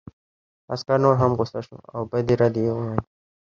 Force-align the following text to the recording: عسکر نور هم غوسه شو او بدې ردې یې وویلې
عسکر 0.73 0.97
نور 1.03 1.15
هم 1.21 1.31
غوسه 1.37 1.59
شو 1.65 1.75
او 1.95 2.01
بدې 2.11 2.35
ردې 2.41 2.61
یې 2.65 2.71
وویلې 2.75 3.03